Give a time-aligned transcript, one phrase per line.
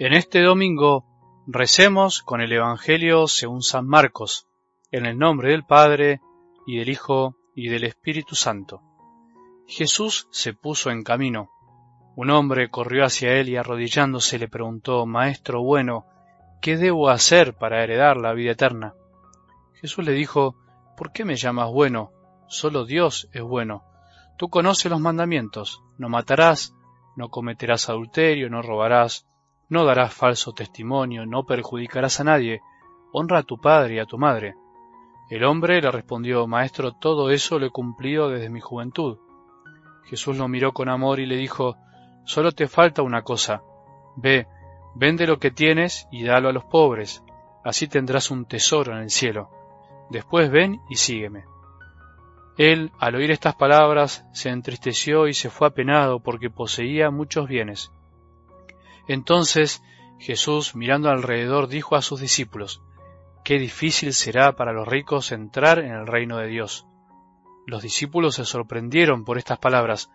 [0.00, 1.04] En este domingo
[1.46, 4.46] recemos con el Evangelio según San Marcos,
[4.90, 6.22] en el nombre del Padre,
[6.66, 8.80] y del Hijo, y del Espíritu Santo.
[9.66, 11.50] Jesús se puso en camino.
[12.16, 16.06] Un hombre corrió hacia él y arrodillándose le preguntó, Maestro bueno,
[16.62, 18.94] ¿qué debo hacer para heredar la vida eterna?
[19.82, 20.56] Jesús le dijo,
[20.96, 22.10] ¿por qué me llamas bueno?
[22.48, 23.84] Solo Dios es bueno.
[24.38, 26.74] Tú conoces los mandamientos, no matarás,
[27.16, 29.26] no cometerás adulterio, no robarás,
[29.70, 32.60] no darás falso testimonio, no perjudicarás a nadie,
[33.12, 34.56] honra a tu padre y a tu madre.
[35.30, 39.18] El hombre le respondió, Maestro, todo eso lo he cumplido desde mi juventud.
[40.04, 41.76] Jesús lo miró con amor y le dijo,
[42.24, 43.62] Solo te falta una cosa.
[44.16, 44.48] Ve,
[44.96, 47.22] vende lo que tienes y dalo a los pobres,
[47.64, 49.50] así tendrás un tesoro en el cielo.
[50.10, 51.44] Después ven y sígueme.
[52.58, 57.92] Él, al oír estas palabras, se entristeció y se fue apenado porque poseía muchos bienes.
[59.10, 59.82] Entonces
[60.20, 62.80] Jesús, mirando alrededor, dijo a sus discípulos,
[63.42, 66.86] Qué difícil será para los ricos entrar en el reino de Dios.
[67.66, 70.12] Los discípulos se sorprendieron por estas palabras,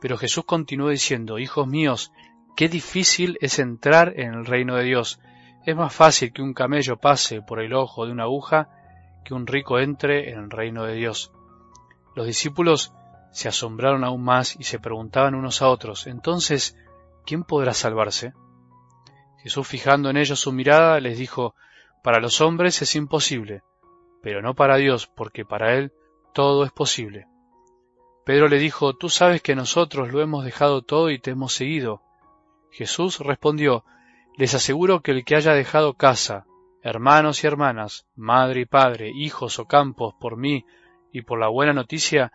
[0.00, 2.12] pero Jesús continuó diciendo, Hijos míos,
[2.54, 5.18] qué difícil es entrar en el reino de Dios.
[5.64, 8.68] Es más fácil que un camello pase por el ojo de una aguja
[9.24, 11.32] que un rico entre en el reino de Dios.
[12.14, 12.92] Los discípulos
[13.32, 16.76] se asombraron aún más y se preguntaban unos a otros, entonces,
[17.26, 18.32] ¿quién podrá salvarse?
[19.42, 21.54] Jesús fijando en ellos su mirada les dijo,
[22.02, 23.62] Para los hombres es imposible,
[24.22, 25.92] pero no para Dios, porque para Él
[26.32, 27.26] todo es posible.
[28.24, 32.02] Pedro le dijo, Tú sabes que nosotros lo hemos dejado todo y te hemos seguido.
[32.70, 33.84] Jesús respondió,
[34.36, 36.46] Les aseguro que el que haya dejado casa,
[36.82, 40.64] hermanos y hermanas, madre y padre, hijos o campos por mí
[41.12, 42.32] y por la buena noticia,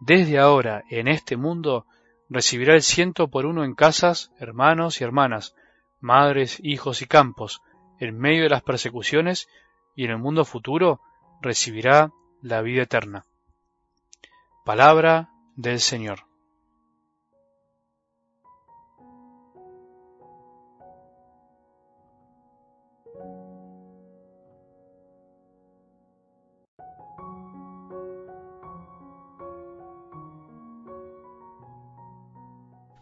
[0.00, 1.86] desde ahora en este mundo
[2.34, 5.54] recibirá el ciento por uno en casas, hermanos y hermanas,
[6.00, 7.62] madres, hijos y campos,
[8.00, 9.48] en medio de las persecuciones,
[9.94, 11.00] y en el mundo futuro
[11.40, 12.10] recibirá
[12.42, 13.24] la vida eterna.
[14.64, 16.24] Palabra del Señor.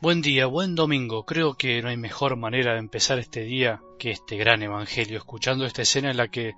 [0.00, 1.26] Buen día, buen domingo.
[1.26, 5.66] Creo que no hay mejor manera de empezar este día que este gran Evangelio, escuchando
[5.66, 6.54] esta escena en la que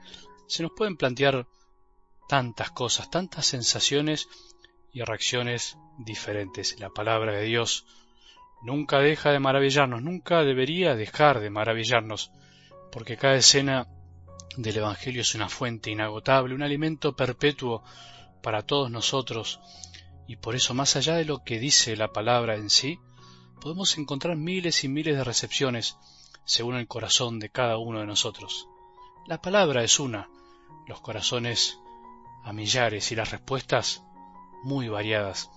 [0.47, 1.47] se nos pueden plantear
[2.29, 4.29] tantas cosas, tantas sensaciones
[4.93, 6.79] y reacciones diferentes.
[6.81, 7.87] La palabra de Dios
[8.61, 12.33] nunca deja de maravillarnos, nunca debería dejar de maravillarnos,
[12.93, 13.89] porque cada escena
[14.59, 17.85] del Evangelio es una fuente inagotable, un alimento perpetuo
[18.43, 19.61] para todos nosotros,
[20.27, 22.99] y por eso más allá de lo que dice la palabra en sí,
[23.61, 25.97] podemos encontrar miles y miles de recepciones
[26.45, 28.69] según el corazón de cada uno de nosotros.
[29.27, 30.29] La palabra es una,
[30.87, 31.79] los corazones
[32.43, 34.03] a millares y las respuestas
[34.63, 35.51] muy variadas.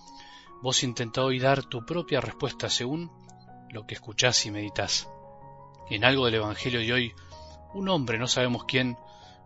[0.62, 3.10] Vos intentá hoy dar tu propia respuesta según
[3.70, 5.08] lo que escuchás y meditas.
[5.90, 7.14] En algo del Evangelio de hoy,
[7.72, 8.98] un hombre, no sabemos quién,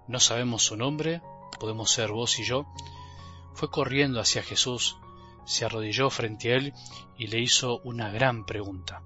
[0.06, 1.22] no sabemos su nombre,
[1.58, 2.66] podemos ser vos y yo,
[3.54, 4.98] fue corriendo hacia Jesús
[5.48, 6.74] se arrodilló frente a él
[7.16, 9.02] y le hizo una gran pregunta.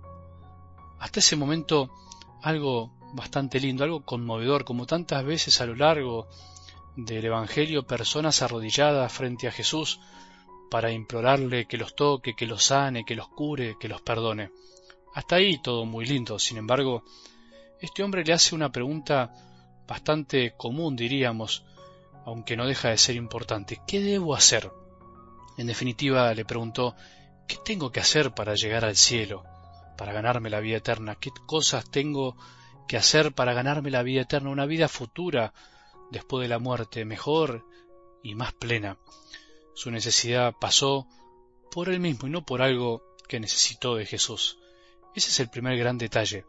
[0.99, 1.91] Hasta ese momento
[2.43, 6.27] algo bastante lindo, algo conmovedor, como tantas veces a lo largo
[6.97, 10.01] del Evangelio personas arrodilladas frente a Jesús
[10.69, 14.51] para implorarle que los toque, que los sane, que los cure, que los perdone.
[15.15, 17.05] Hasta ahí todo muy lindo, sin embargo,
[17.81, 19.33] este hombre le hace una pregunta
[19.87, 21.65] bastante común, diríamos,
[22.25, 23.81] aunque no deja de ser importante.
[23.87, 24.71] ¿Qué debo hacer?
[25.57, 26.95] En definitiva, le preguntó
[27.47, 29.45] ¿Qué tengo que hacer para llegar al cielo,
[29.99, 31.17] para ganarme la vida eterna?
[31.17, 32.37] ¿Qué cosas tengo
[32.89, 35.53] que hacer para ganarme la vida eterna, una vida futura
[36.11, 37.67] después de la muerte, mejor
[38.23, 38.97] y más plena?
[39.75, 41.07] Su necesidad pasó
[41.71, 44.59] por él mismo y no por algo que necesitó de Jesús.
[45.15, 46.47] Ese es el primer gran detalle.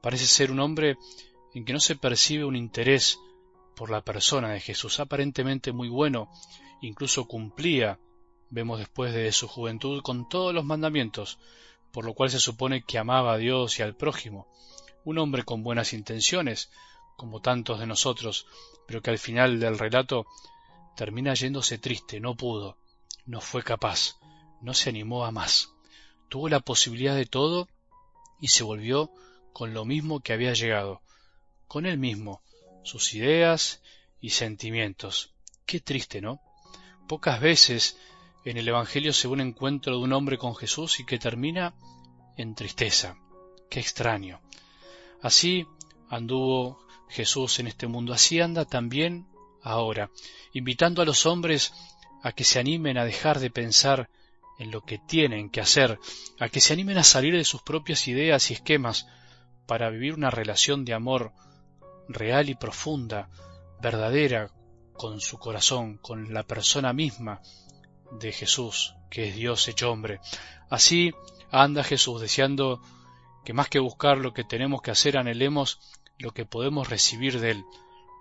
[0.00, 0.96] Parece ser un hombre
[1.54, 3.18] en que no se percibe un interés
[3.76, 6.28] por la persona de Jesús, aparentemente muy bueno,
[6.80, 7.98] incluso cumplía
[8.50, 11.38] vemos después de su juventud con todos los mandamientos,
[11.92, 14.48] por lo cual se supone que amaba a Dios y al prójimo,
[15.04, 16.70] un hombre con buenas intenciones,
[17.16, 18.46] como tantos de nosotros,
[18.86, 20.26] pero que al final del relato
[20.96, 22.76] termina yéndose triste, no pudo,
[23.26, 24.18] no fue capaz,
[24.60, 25.70] no se animó a más,
[26.28, 27.68] tuvo la posibilidad de todo
[28.40, 29.10] y se volvió
[29.52, 31.02] con lo mismo que había llegado,
[31.68, 32.42] con él mismo,
[32.82, 33.82] sus ideas
[34.20, 35.32] y sentimientos.
[35.66, 36.40] Qué triste, ¿no?
[37.06, 37.96] Pocas veces
[38.44, 41.74] en el Evangelio se ve un encuentro de un hombre con Jesús y que termina
[42.36, 43.16] en tristeza.
[43.68, 44.40] Qué extraño.
[45.22, 45.66] Así
[46.08, 46.78] anduvo
[47.08, 49.26] Jesús en este mundo, así anda también
[49.62, 50.10] ahora,
[50.52, 51.72] invitando a los hombres
[52.22, 54.08] a que se animen a dejar de pensar
[54.58, 55.98] en lo que tienen que hacer,
[56.38, 59.06] a que se animen a salir de sus propias ideas y esquemas
[59.66, 61.32] para vivir una relación de amor
[62.08, 63.28] real y profunda,
[63.80, 64.50] verdadera,
[64.92, 67.40] con su corazón, con la persona misma
[68.10, 70.20] de Jesús, que es Dios hecho hombre.
[70.68, 71.12] Así
[71.50, 72.80] anda Jesús deseando
[73.44, 75.80] que más que buscar lo que tenemos que hacer, anhelemos
[76.18, 77.64] lo que podemos recibir de Él,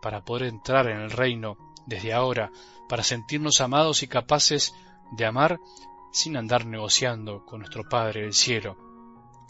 [0.02, 2.52] para poder entrar en el reino desde ahora,
[2.88, 4.74] para sentirnos amados y capaces
[5.12, 5.60] de amar
[6.12, 8.78] sin andar negociando con nuestro Padre del cielo.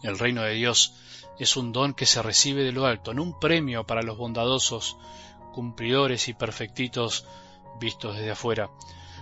[0.02, 0.96] El reino de Dios
[1.38, 4.98] es un don que se recibe de lo alto, no un premio para los bondadosos,
[5.54, 7.26] cumplidores y perfectitos
[7.80, 8.70] vistos desde afuera.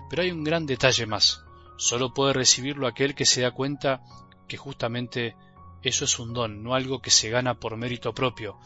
[0.10, 1.44] Pero hay un gran detalle más.
[1.78, 4.02] Solo puede recibirlo aquel que se da cuenta
[4.48, 5.36] que justamente
[5.84, 8.58] eso es un don, no algo que se gana por mérito propio,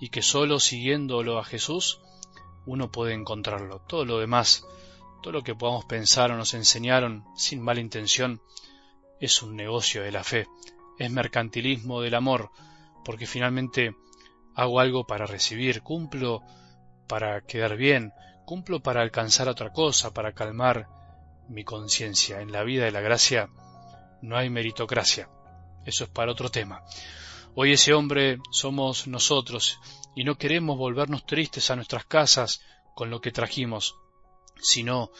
[0.00, 2.00] y que solo siguiéndolo a Jesús
[2.66, 3.80] uno puede encontrarlo.
[3.86, 4.66] Todo lo demás,
[5.22, 8.40] todo lo que podamos pensar o nos enseñaron sin mala intención,
[9.20, 10.46] es un negocio de la fe,
[10.98, 12.50] es mercantilismo del amor,
[13.04, 13.94] porque finalmente
[14.54, 16.42] hago algo para recibir, cumplo
[17.08, 18.12] para quedar bien,
[18.44, 20.88] cumplo para alcanzar otra cosa, para calmar
[21.48, 22.40] mi conciencia.
[22.40, 23.48] En la vida de la gracia
[24.22, 25.28] no hay meritocracia.
[25.84, 26.82] Eso es para otro tema.
[27.54, 29.78] Hoy ese hombre somos nosotros
[30.14, 32.60] y no queremos volvernos tristes a nuestras casas
[32.94, 33.96] con lo que trajimos,
[34.60, 35.10] sino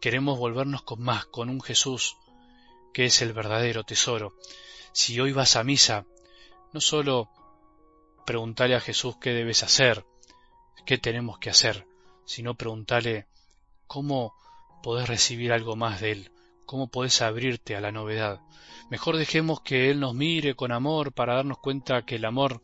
[0.00, 2.16] queremos volvernos con más, con un Jesús
[2.92, 4.34] que es el verdadero tesoro.
[4.92, 6.06] Si hoy vas a misa,
[6.72, 7.30] no solo
[8.26, 10.04] preguntale a Jesús qué debes hacer,
[10.86, 11.86] qué tenemos que hacer,
[12.30, 13.26] sino preguntale
[13.88, 14.36] cómo
[14.84, 16.30] podés recibir algo más de Él,
[16.64, 18.40] cómo podés abrirte a la novedad.
[18.88, 22.62] Mejor dejemos que Él nos mire con amor para darnos cuenta que el amor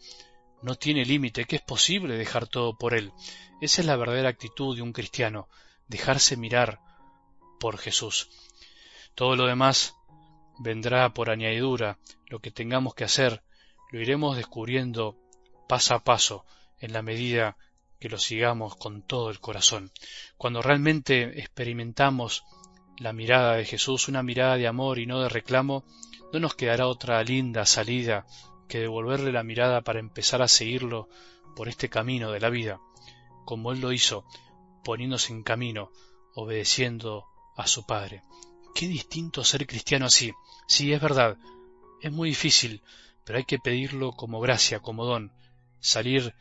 [0.62, 3.12] no tiene límite, que es posible dejar todo por Él.
[3.60, 5.48] Esa es la verdadera actitud de un cristiano,
[5.88, 6.78] dejarse mirar
[7.58, 8.28] por Jesús.
[9.16, 9.96] Todo lo demás
[10.60, 13.42] vendrá por añadidura, lo que tengamos que hacer,
[13.90, 15.16] lo iremos descubriendo
[15.68, 16.44] paso a paso,
[16.78, 17.56] en la medida
[17.98, 19.90] que lo sigamos con todo el corazón.
[20.36, 22.44] Cuando realmente experimentamos
[22.98, 25.84] la mirada de Jesús, una mirada de amor y no de reclamo,
[26.32, 28.26] no nos quedará otra linda salida
[28.68, 31.08] que devolverle la mirada para empezar a seguirlo
[31.54, 32.80] por este camino de la vida,
[33.44, 34.24] como Él lo hizo,
[34.84, 35.90] poniéndose en camino,
[36.34, 37.26] obedeciendo
[37.56, 38.22] a su Padre.
[38.74, 40.32] Qué distinto ser cristiano así.
[40.68, 41.38] Sí, es verdad,
[42.02, 42.82] es muy difícil,
[43.24, 45.32] pero hay que pedirlo como gracia, como don,
[45.80, 46.34] salir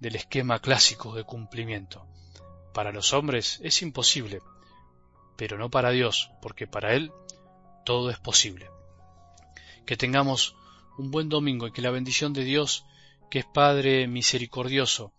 [0.00, 2.06] del esquema clásico de cumplimiento.
[2.74, 4.40] Para los hombres es imposible,
[5.36, 7.12] pero no para Dios, porque para Él
[7.84, 8.70] todo es posible.
[9.86, 10.56] Que tengamos
[10.98, 12.84] un buen domingo y que la bendición de Dios,
[13.30, 15.12] que es Padre misericordioso,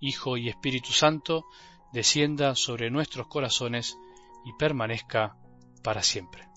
[0.00, 1.46] Hijo y Espíritu Santo,
[1.92, 3.96] descienda sobre nuestros corazones
[4.44, 5.36] y permanezca
[5.82, 6.51] para siempre.